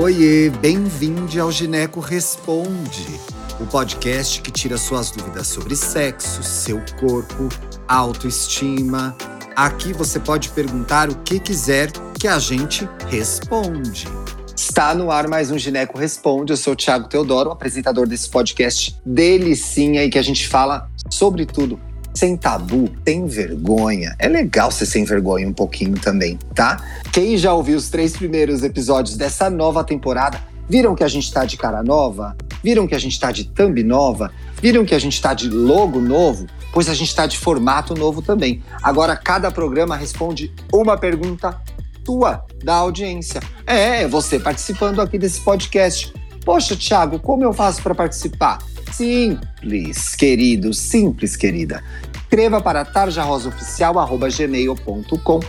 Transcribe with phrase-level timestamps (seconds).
[0.00, 3.20] Oiê, bem-vindo ao Gineco Responde,
[3.58, 7.48] o podcast que tira suas dúvidas sobre sexo, seu corpo,
[7.88, 9.16] autoestima.
[9.56, 14.06] Aqui você pode perguntar o que quiser que a gente responde.
[14.54, 16.52] Está no ar mais um Gineco Responde.
[16.52, 21.44] Eu sou o Thiago Teodoro, apresentador desse podcast delicinha e que a gente fala sobre
[21.44, 21.87] tudo
[22.18, 24.16] sem tabu, sem vergonha.
[24.18, 26.82] É legal ser sem vergonha um pouquinho também, tá?
[27.12, 31.44] Quem já ouviu os três primeiros episódios dessa nova temporada, viram que a gente tá
[31.44, 32.36] de cara nova?
[32.62, 34.32] Viram que a gente tá de thumb nova?
[34.60, 36.46] Viram que a gente tá de logo novo?
[36.72, 38.62] Pois a gente tá de formato novo também.
[38.82, 41.56] Agora cada programa responde uma pergunta
[42.04, 43.40] tua da audiência.
[43.64, 46.12] É, você participando aqui desse podcast.
[46.44, 48.58] Poxa, Thiago, como eu faço para participar?
[48.92, 51.82] Simples, querido, simples, querida.
[52.28, 55.40] Escreva para tarjarosaoficial.gmail.com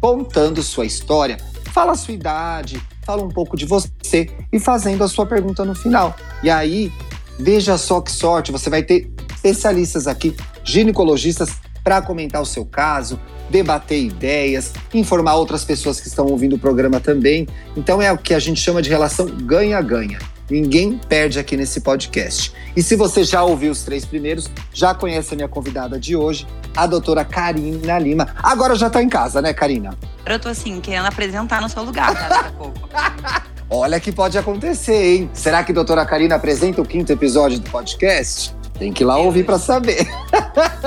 [0.00, 1.36] contando sua história,
[1.72, 6.16] fala sua idade, fala um pouco de você e fazendo a sua pergunta no final.
[6.42, 6.92] E aí,
[7.38, 11.50] veja só que sorte, você vai ter especialistas aqui, ginecologistas,
[11.84, 16.98] para comentar o seu caso, debater ideias, informar outras pessoas que estão ouvindo o programa
[16.98, 17.46] também.
[17.76, 20.18] Então é o que a gente chama de relação ganha-ganha.
[20.50, 22.52] Ninguém perde aqui nesse podcast.
[22.76, 26.46] E se você já ouviu os três primeiros, já conhece a minha convidada de hoje,
[26.76, 28.28] a doutora Karina Lima.
[28.42, 29.96] Agora já tá em casa, né, Karina?
[30.26, 32.28] Eu tô assim, querendo apresentar no seu lugar, tá?
[32.28, 32.88] Daqui a pouco.
[33.70, 35.30] Olha que pode acontecer, hein?
[35.32, 38.54] Será que a doutora Karina apresenta o quinto episódio do podcast?
[38.78, 40.06] Tem que ir lá ouvir para saber.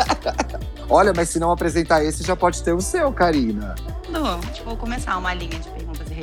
[0.89, 3.75] Olha, mas se não apresentar esse, já pode ter o seu, Karina.
[4.09, 5.69] Não, vou começar uma linha de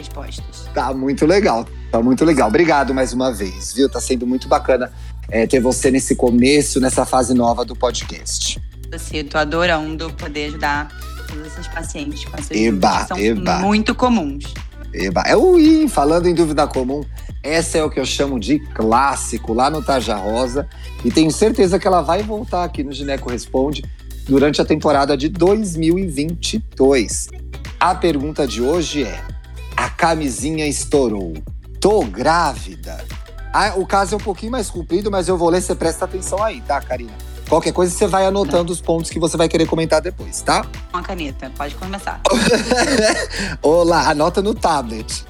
[0.04, 0.68] respostas.
[0.74, 2.48] Tá muito legal, tá muito legal.
[2.48, 3.88] Obrigado mais uma vez, viu?
[3.88, 4.92] Tá sendo muito bacana
[5.28, 8.60] é, ter você nesse começo, nessa fase nova do podcast.
[9.12, 10.88] Eu tô adorando poder ajudar
[11.28, 13.58] todos esses pacientes com essas eba, que são eba.
[13.58, 14.44] muito comuns.
[14.92, 15.22] Eba.
[15.22, 17.02] É o I, falando em dúvida comum,
[17.42, 20.68] essa é o que eu chamo de clássico lá no Tarja Rosa.
[21.04, 23.84] E tenho certeza que ela vai voltar aqui no Gineco Responde
[24.28, 27.28] durante a temporada de 2022.
[27.80, 29.20] A pergunta de hoje é:
[29.84, 31.34] a camisinha estourou.
[31.78, 33.04] Tô grávida.
[33.52, 36.42] Ah, o caso é um pouquinho mais comprido, mas eu vou ler, você presta atenção
[36.42, 37.12] aí, tá, Karina?
[37.50, 40.64] Qualquer coisa você vai anotando os pontos que você vai querer comentar depois, tá?
[40.90, 42.18] Uma caneta, pode começar.
[43.60, 45.26] Olá, anota no tablet.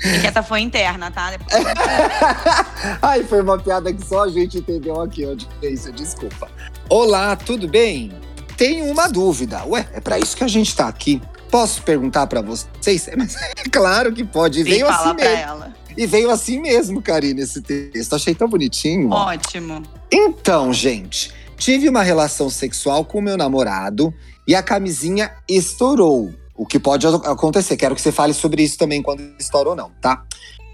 [0.00, 1.32] que essa foi interna, tá?
[1.32, 1.52] Depois...
[3.02, 6.48] Ai, foi uma piada que só a gente entendeu aqui, audiência, desculpa.
[6.88, 8.10] Olá, tudo bem?
[8.56, 9.62] Tenho uma dúvida.
[9.66, 11.20] Ué, é para isso que a gente tá aqui.
[11.52, 13.08] Posso perguntar para vocês?
[13.16, 14.62] Mas é claro que pode.
[14.62, 15.36] E Sim, veio assim mesmo.
[15.36, 15.74] ela.
[15.94, 18.14] E veio assim mesmo, Karina, esse texto.
[18.14, 19.10] Achei tão bonitinho.
[19.10, 19.82] Ótimo.
[20.10, 24.12] Então, gente, tive uma relação sexual com meu namorado
[24.48, 26.32] e a camisinha estourou.
[26.56, 27.76] O que pode ac- acontecer.
[27.76, 30.24] Quero que você fale sobre isso também quando estoura ou não, tá?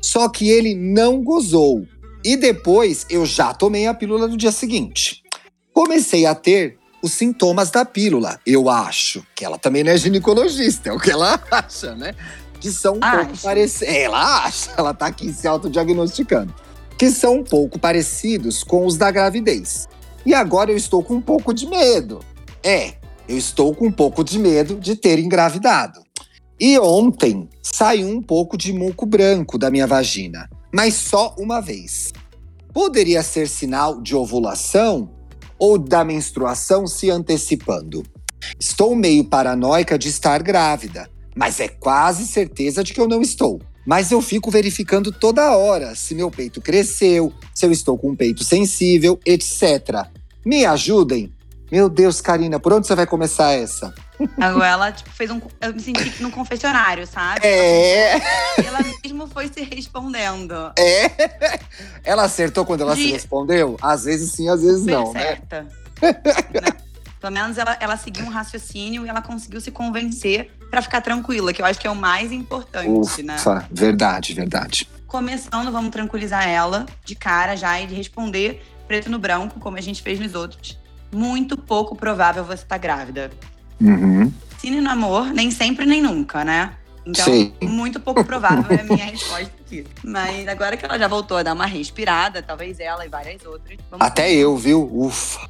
[0.01, 1.85] Só que ele não gozou.
[2.25, 5.23] E depois eu já tomei a pílula no dia seguinte.
[5.73, 8.41] Comecei a ter os sintomas da pílula.
[8.47, 12.15] Eu acho que ela também não é ginecologista, é o que ela acha, né?
[12.61, 13.95] Que são um pouco parecidos.
[13.95, 16.55] Ela acha, ela tá aqui se autodiagnosticando.
[16.97, 19.89] Que são um pouco parecidos com os da gravidez.
[20.27, 22.21] E agora eu estou com um pouco de medo.
[22.63, 22.95] É,
[23.29, 26.01] eu estou com um pouco de medo de ter engravidado.
[26.59, 32.13] E ontem saiu um pouco de muco branco da minha vagina, mas só uma vez.
[32.73, 35.18] Poderia ser sinal de ovulação
[35.59, 38.03] ou da menstruação se antecipando.
[38.59, 43.61] Estou meio paranoica de estar grávida, mas é quase certeza de que eu não estou.
[43.87, 48.17] Mas eu fico verificando toda hora se meu peito cresceu, se eu estou com um
[48.17, 50.07] peito sensível, etc.
[50.45, 51.33] Me ajudem?
[51.73, 53.95] Meu Deus, Karina, por onde você vai começar essa?
[54.41, 55.41] Agora ela tipo, fez um.
[55.61, 57.41] Eu me senti no confessionário, sabe?
[57.47, 58.15] É,
[58.65, 60.73] Ela mesmo foi se respondendo.
[60.79, 61.61] é.
[62.05, 63.77] Ela acertou quando ela se De- respondeu?
[63.81, 65.21] Às vezes sim, às vezes Super não, né?
[65.21, 65.63] certa.
[66.03, 66.71] Né?
[67.21, 71.53] Pelo menos ela, ela seguiu um raciocínio e ela conseguiu se convencer pra ficar tranquila,
[71.53, 73.35] que eu acho que é o mais importante, né?
[73.37, 74.89] Ufa, verdade, verdade.
[75.07, 79.81] Começando, vamos tranquilizar ela de cara já e de responder preto no branco, como a
[79.81, 80.79] gente fez nos outros.
[81.13, 83.31] Muito pouco provável você estar grávida.
[83.81, 84.33] Uhum.
[84.59, 86.73] Sim no amor, nem sempre nem nunca, né?
[87.07, 87.55] Então, Sim.
[87.63, 89.87] muito pouco provável é a minha resposta aqui.
[90.05, 93.79] Mas agora que ela já voltou a dar uma respirada, talvez ela e várias outras.
[93.99, 94.83] Até eu, viu?
[94.93, 95.49] Ufa,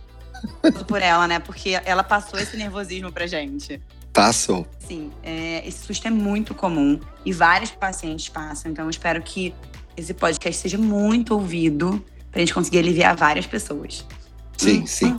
[0.86, 1.40] por ela, né?
[1.40, 3.80] Porque ela passou esse nervosismo pra gente.
[4.12, 4.66] passou.
[4.78, 8.70] Sim, é, esse susto é muito comum e vários pacientes passam.
[8.70, 9.52] Então, eu espero que
[9.96, 14.06] esse podcast seja muito ouvido pra gente conseguir aliviar várias pessoas.
[14.56, 15.06] Sim, Hum, sim.
[15.06, 15.18] hum.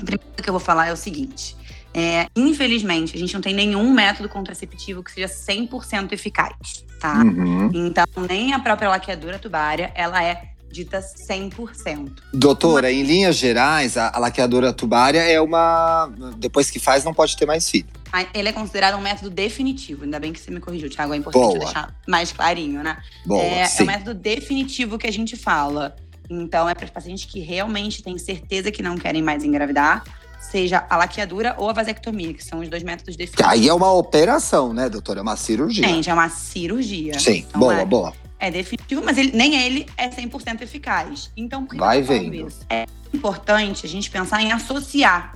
[0.00, 1.56] O primeiro que eu vou falar é o seguinte:
[1.92, 7.22] É, infelizmente, a gente não tem nenhum método contraceptivo que seja 100% eficaz, tá?
[7.22, 7.70] Uhum.
[7.74, 12.12] Então, nem a própria laqueadura tubária, ela é dita 100%.
[12.32, 16.12] Doutora, em linhas gerais, a, a laqueadora tubária é uma.
[16.36, 17.86] Depois que faz, não pode ter mais filho.
[18.12, 20.04] Mas Ele é considerado um método definitivo.
[20.04, 21.12] Ainda bem que você me corrigiu, Thiago.
[21.12, 21.58] É importante Boa.
[21.58, 22.98] deixar mais clarinho, né?
[23.26, 25.96] Boa, é, é o método definitivo que a gente fala.
[26.28, 30.04] Então, é para os pacientes que realmente têm certeza que não querem mais engravidar,
[30.40, 33.52] seja a laqueadura ou a vasectomia, que são os dois métodos Que definitivos.
[33.52, 35.20] aí é uma operação, né, doutora?
[35.20, 35.86] É uma cirurgia.
[35.86, 37.18] Gente, é uma cirurgia.
[37.20, 38.12] Sim, Então, boa, é, boa.
[38.38, 41.30] é definitivo, mas ele- nem ele é 100% eficaz.
[41.36, 42.34] Então, por que Vai vendo.
[42.48, 42.60] isso?
[42.68, 45.34] É importante a gente pensar em associar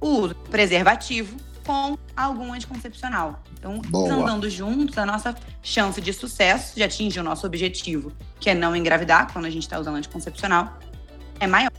[0.00, 1.36] o uso preservativo
[1.66, 3.42] com algum anticoncepcional.
[3.58, 3.80] Então,
[4.20, 8.76] andando juntos, a nossa chance de sucesso de atingir o nosso objetivo, que é não
[8.76, 10.78] engravidar quando a gente está usando anticoncepcional,
[11.40, 11.70] é maior.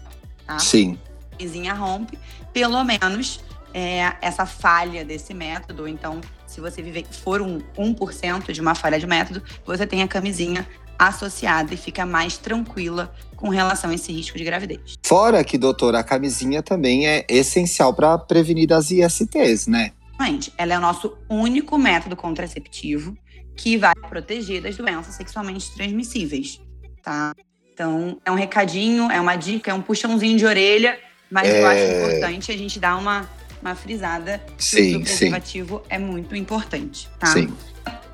[0.48, 0.58] Tá?
[0.58, 0.98] Sim.
[1.36, 2.18] A vizinha rompe,
[2.54, 3.44] pelo menos
[3.74, 5.88] é, essa falha desse método.
[5.88, 10.08] Então, se você viver, for um 1% de uma falha de método, você tem a
[10.08, 10.66] camisinha
[10.98, 14.96] associada e fica mais tranquila com relação a esse risco de gravidez.
[15.06, 19.92] Fora que, doutora, a camisinha também é essencial para prevenir das ISTs, né?
[20.22, 23.18] Gente, ela é o nosso único método contraceptivo
[23.58, 26.62] que vai proteger das doenças sexualmente transmissíveis,
[27.04, 27.34] tá?
[27.74, 30.98] Então, é um recadinho, é uma dica, é um puxãozinho de orelha,
[31.36, 31.98] mas eu acho É.
[31.98, 33.30] importante a gente dar uma,
[33.62, 35.16] uma frisada que o Sim, uso do sim.
[35.18, 37.28] preservativo é muito importante, tá?
[37.28, 37.54] Sim.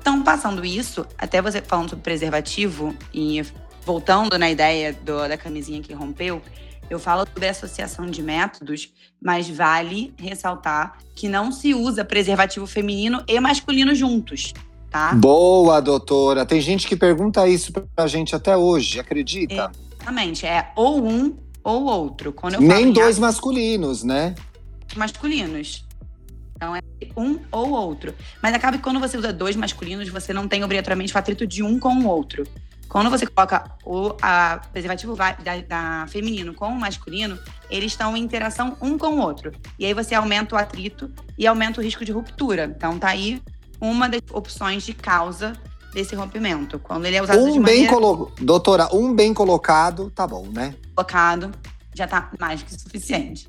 [0.00, 3.40] Então, passando isso, até você falando sobre preservativo e
[3.86, 6.42] voltando na ideia do- da camisinha que rompeu,
[6.90, 8.92] eu falo sobre associação de métodos,
[9.22, 14.52] mas vale ressaltar que não se usa preservativo feminino e masculino juntos,
[14.90, 15.14] tá?
[15.14, 16.44] Boa, doutora.
[16.44, 19.70] Tem gente que pergunta isso pra gente até hoje, acredita?
[20.00, 22.32] Exatamente, é ou um ou outro.
[22.32, 24.34] Quando eu Nem em dois masculinos, né?
[24.96, 25.84] masculinos.
[26.56, 26.80] Então é
[27.16, 28.14] um ou outro.
[28.40, 31.62] Mas acaba que quando você usa dois masculinos, você não tem obrigatoriamente o atrito de
[31.62, 32.46] um com o outro.
[32.88, 35.32] Quando você coloca o a preservativo da,
[35.66, 37.38] da feminino com o masculino,
[37.70, 39.50] eles estão em interação um com o outro.
[39.78, 42.72] E aí você aumenta o atrito e aumenta o risco de ruptura.
[42.76, 43.42] Então tá aí
[43.80, 45.54] uma das opções de causa
[45.92, 46.78] desse rompimento.
[46.78, 48.32] Quando ele é usado de Um bem maneira colo...
[48.40, 50.74] Doutora, um bem colocado, tá bom, né?
[50.94, 51.52] colocado,
[51.94, 53.48] já tá mais que suficiente.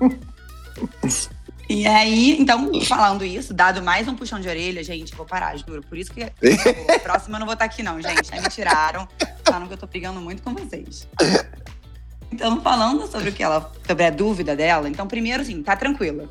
[1.68, 5.82] E aí, então, falando isso, dado mais um puxão de orelha, gente, vou parar, juro.
[5.82, 8.32] Por isso que a próxima eu não vou estar aqui, não, gente.
[8.32, 9.08] Aí me tiraram,
[9.44, 11.08] falaram que eu tô brigando muito com vocês.
[12.30, 16.28] Então, falando sobre o que ela, sobre a dúvida dela, então, primeiro, assim, tá tranquila,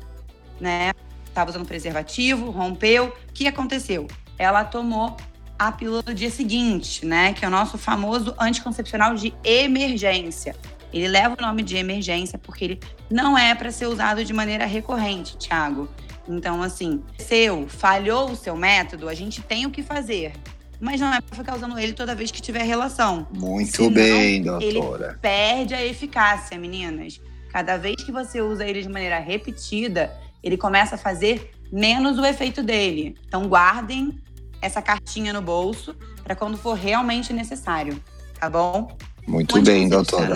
[0.58, 0.94] né?
[1.34, 3.08] Tava usando preservativo, rompeu.
[3.08, 4.06] O que aconteceu?
[4.38, 5.18] Ela tomou
[5.58, 7.32] a pílula do dia seguinte, né?
[7.32, 10.54] Que é o nosso famoso anticoncepcional de emergência.
[10.92, 12.80] Ele leva o nome de emergência porque ele
[13.10, 15.88] não é para ser usado de maneira recorrente, Thiago.
[16.28, 20.32] Então, assim, seu, falhou o seu método, a gente tem o que fazer.
[20.80, 23.26] Mas não é para ficar usando ele toda vez que tiver relação.
[23.32, 25.18] Muito Senão, bem, ele- doutora.
[25.22, 27.20] Perde a eficácia, meninas.
[27.50, 30.12] Cada vez que você usa ele de maneira repetida,
[30.42, 33.16] ele começa a fazer menos o efeito dele.
[33.26, 34.18] Então, guardem
[34.66, 38.00] essa cartinha no bolso para quando for realmente necessário,
[38.38, 38.96] tá bom?
[39.26, 40.34] Muito bem, doutora.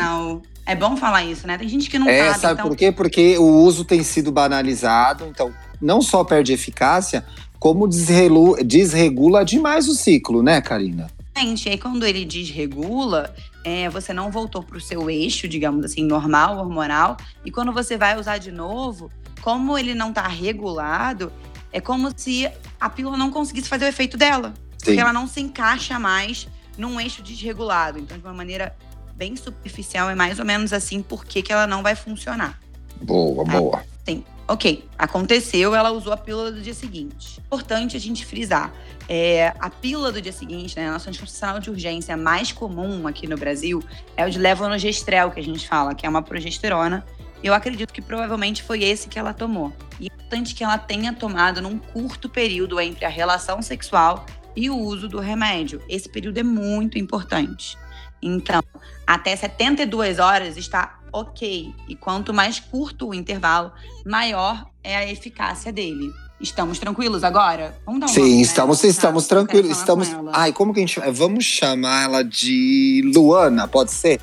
[0.67, 1.59] É bom falar isso, né?
[1.59, 2.41] Tem gente que não É, sabe.
[2.41, 2.93] sabe então, por quê?
[2.93, 7.25] Porque o uso tem sido banalizado, então não só perde eficácia,
[7.59, 11.11] como desregula demais o ciclo, né, Karina?
[11.37, 13.35] Gente, aí quando ele desregula,
[13.65, 17.17] é, você não voltou para o seu eixo, digamos assim, normal, hormonal.
[17.45, 19.11] E quando você vai usar de novo,
[19.41, 21.33] como ele não está regulado,
[21.73, 24.55] é como se a pílula não conseguisse fazer o efeito dela.
[24.79, 24.87] Sim.
[24.87, 27.99] Porque ela não se encaixa mais num eixo desregulado.
[27.99, 28.75] Então, de uma maneira
[29.15, 32.59] bem superficial, é mais ou menos assim por que ela não vai funcionar.
[33.03, 33.85] Boa, boa.
[34.09, 34.25] Sim.
[34.49, 37.39] Ok, aconteceu, ela usou a pílula do dia seguinte.
[37.39, 38.73] Importante a gente frisar.
[39.13, 43.27] é, a pílula do dia seguinte, né, a nossa anticoncepcional de urgência mais comum aqui
[43.27, 43.83] no Brasil
[44.17, 47.05] é o de levonorgestrel, que a gente fala, que é uma progesterona.
[47.43, 49.73] Eu acredito que provavelmente foi esse que ela tomou.
[49.99, 54.77] E importante que ela tenha tomado num curto período entre a relação sexual e o
[54.77, 55.83] uso do remédio.
[55.89, 57.77] Esse período é muito importante.
[58.23, 58.63] Então,
[59.05, 61.75] até 72 horas está ok.
[61.89, 63.73] E quanto mais curto o intervalo,
[64.07, 66.13] maior é a eficácia dele.
[66.41, 67.77] Estamos tranquilos agora?
[67.85, 68.43] Vamos dar um Sim, né?
[68.43, 69.71] estamos, Tá, estamos tranquilos.
[69.77, 70.09] Estamos.
[70.09, 70.31] com.
[70.33, 71.01] Ai, como que a gente.
[71.11, 74.21] Vamos chamar ela de Luana, pode ser?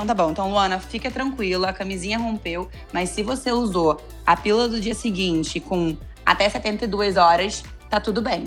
[0.00, 0.30] Então tá bom.
[0.30, 4.94] Então, Luana, fica tranquila, a camisinha rompeu, mas se você usou a pílula do dia
[4.94, 8.44] seguinte com até 72 horas, tá tudo bem.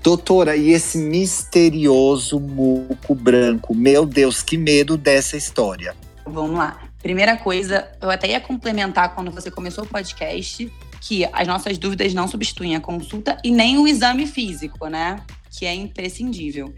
[0.00, 3.74] Doutora, e esse misterioso muco branco?
[3.74, 5.96] Meu Deus, que medo dessa história.
[6.24, 6.80] Vamos lá.
[7.02, 12.14] Primeira coisa, eu até ia complementar quando você começou o podcast, que as nossas dúvidas
[12.14, 15.16] não substituem a consulta e nem o exame físico, né?
[15.50, 16.72] Que é imprescindível.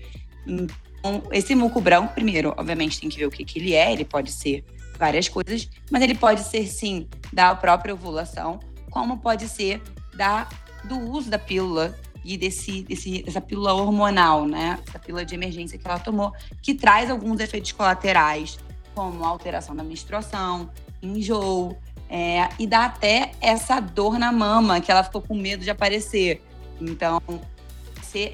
[1.05, 3.93] Então, esse muco branco, primeiro, obviamente, tem que ver o que, que ele é.
[3.93, 4.65] Ele pode ser
[4.99, 8.59] várias coisas, mas ele pode ser, sim, da própria ovulação,
[8.91, 9.83] como pode ser
[10.15, 10.49] da,
[10.85, 11.95] do uso da pílula
[12.25, 14.79] e desse, desse, dessa pílula hormonal, né?
[14.89, 16.33] Essa pílula de emergência que ela tomou,
[16.63, 18.59] que traz alguns efeitos colaterais,
[18.95, 20.71] como alteração da menstruação,
[21.03, 21.77] enjoo,
[22.09, 26.43] é, e dá até essa dor na mama, que ela ficou com medo de aparecer.
[26.81, 27.21] Então,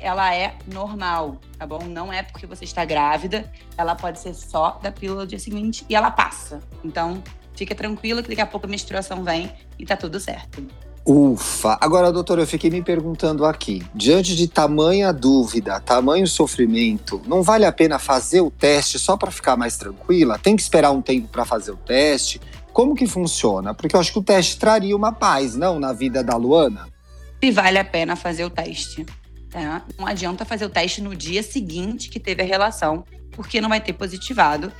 [0.01, 1.85] ela é normal, tá bom?
[1.85, 5.85] Não é porque você está grávida, ela pode ser só da pílula do dia seguinte
[5.89, 6.61] e ela passa.
[6.85, 7.23] Então,
[7.55, 10.67] fica tranquila que daqui a pouco a menstruação vem e tá tudo certo.
[11.05, 11.79] Ufa!
[11.81, 17.65] Agora, doutor, eu fiquei me perguntando aqui: diante de tamanha dúvida, tamanho sofrimento, não vale
[17.65, 20.39] a pena fazer o teste só para ficar mais tranquila?
[20.39, 22.41] Tem que esperar um tempo para fazer o teste?
[22.73, 23.75] Como que funciona?
[23.75, 26.87] Porque eu acho que o teste traria uma paz, não, na vida da Luana?
[27.43, 29.05] Se vale a pena fazer o teste.
[29.51, 29.85] Tá?
[29.99, 33.81] Não adianta fazer o teste no dia seguinte que teve a relação, porque não vai
[33.81, 34.73] ter positivado.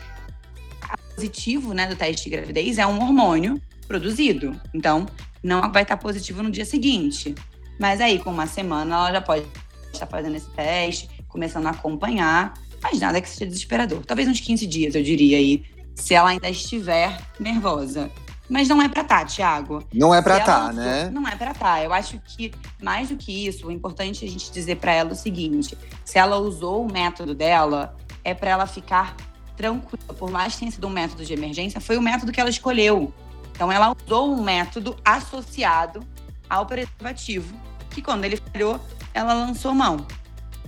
[0.93, 4.59] O positivo né, do teste de gravidez é um hormônio produzido.
[4.73, 5.07] Então,
[5.43, 7.35] não vai estar positivo no dia seguinte.
[7.79, 9.45] Mas aí, com uma semana, ela já pode
[9.93, 12.55] estar fazendo esse teste, começando a acompanhar.
[12.83, 14.05] Mas nada que seja desesperador.
[14.07, 18.11] Talvez uns 15 dias, eu diria aí, se ela ainda estiver nervosa.
[18.51, 19.81] Mas não é pra tá, Thiago.
[19.95, 21.09] Não é pra tá, né?
[21.11, 21.83] Não é pra tá.
[21.85, 22.53] Eu acho que,
[22.83, 26.19] mais do que isso, o importante é a gente dizer para ela o seguinte: se
[26.19, 29.15] ela usou o método dela, é para ela ficar
[29.57, 30.15] tranquila.
[30.19, 33.15] Por mais que tenha sido um método de emergência, foi o método que ela escolheu.
[33.53, 36.03] Então, ela usou um método associado
[36.49, 37.55] ao preservativo,
[37.91, 38.81] que quando ele falhou,
[39.15, 40.05] ela lançou mão.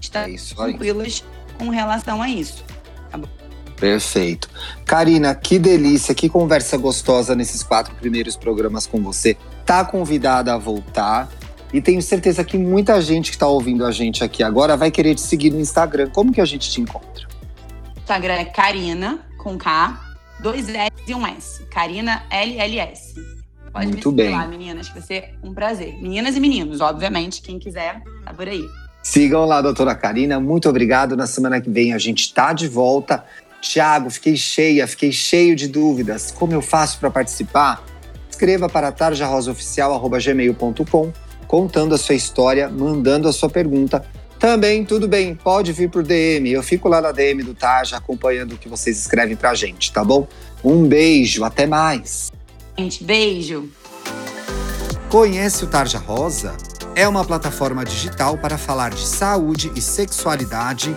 [0.01, 1.25] Está é tranquilas
[1.59, 2.65] com relação a isso.
[3.83, 4.49] Perfeito.
[4.87, 9.37] Karina, que delícia, que conversa gostosa nesses quatro primeiros programas com você.
[9.67, 11.29] Tá convidada a voltar.
[11.73, 15.17] E tenho certeza que muita gente que está ouvindo a gente aqui agora vai querer
[15.17, 16.11] te seguir no Instagram.
[16.11, 17.27] Como que a gente te encontra?
[17.97, 20.01] Instagram é Karina, com K,
[20.39, 21.65] dois S e um S.
[21.65, 23.15] Karina LLS.
[23.73, 24.31] Pode Muito me bem.
[24.31, 26.01] lá, meninas, que vai ser um prazer.
[26.01, 28.65] Meninas e meninos, obviamente, quem quiser, tá por aí.
[29.03, 30.39] Sigam lá, doutora Karina.
[30.39, 31.17] Muito obrigado.
[31.17, 33.25] Na semana que vem a gente tá de volta.
[33.63, 36.31] Tiago, fiquei cheia, fiquei cheio de dúvidas.
[36.33, 37.83] Como eu faço para participar?
[38.29, 41.13] Escreva para tarjarosaoficial.gmail.com
[41.47, 44.05] contando a sua história, mandando a sua pergunta.
[44.39, 46.51] Também, tudo bem, pode vir por DM.
[46.51, 50.03] Eu fico lá na DM do Tarja acompanhando o que vocês escrevem pra gente, tá
[50.03, 50.27] bom?
[50.65, 52.33] Um beijo, até mais.
[52.77, 53.71] Gente, beijo.
[55.09, 56.57] Conhece o Tarja Rosa?
[56.97, 60.97] É uma plataforma digital para falar de saúde e sexualidade